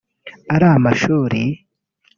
[0.55, 1.41] ari amashuri